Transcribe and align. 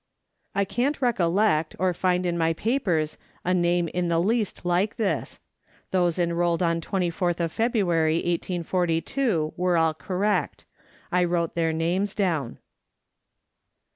I 0.55 0.65
cannot 0.65 0.99
recollect 0.99 1.75
or 1.77 1.93
find 1.93 2.25
in 2.25 2.35
my 2.35 2.53
papers 2.53 3.19
a 3.45 3.53
name 3.53 3.87
in 3.89 4.07
the 4.07 4.17
least 4.17 4.65
like 4.65 4.95
this; 4.95 5.39
those 5.91 6.17
enrolled 6.17 6.63
on 6.63 6.81
24th 6.81 7.39
of 7.39 7.51
February 7.51 8.15
1842, 8.15 9.53
were 9.55 9.77
all 9.77 9.93
correct. 9.93 10.65
I 11.11 11.23
wrote 11.23 11.53
their 11.53 11.71
names 11.71 12.15
down. 12.15 12.57